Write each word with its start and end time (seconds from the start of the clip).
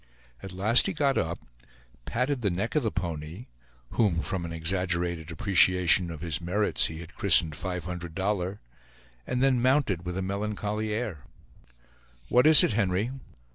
At 0.41 0.51
last 0.51 0.87
he 0.87 0.93
got 0.93 1.15
up, 1.19 1.37
patted 2.05 2.41
the 2.41 2.49
neck 2.49 2.73
of 2.73 2.81
the 2.81 2.89
pony 2.89 3.45
(whom, 3.91 4.21
from 4.21 4.45
an 4.45 4.51
exaggerated 4.51 5.29
appreciation 5.29 6.09
of 6.09 6.21
his 6.21 6.41
merits, 6.41 6.87
he 6.87 7.01
had 7.01 7.13
christened 7.13 7.55
"Five 7.55 7.83
Hundred 7.85 8.15
Dollar"), 8.15 8.59
and 9.27 9.43
then 9.43 9.61
mounted 9.61 10.03
with 10.03 10.17
a 10.17 10.23
melancholy 10.23 10.91
air. 10.91 11.19
"What 12.29 12.47
is 12.47 12.63
it, 12.63 12.73
Henry?" 12.73 13.11